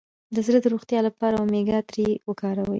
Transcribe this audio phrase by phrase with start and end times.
[0.35, 2.69] د زړه د روغتیا لپاره اومیګا تري وکاروئ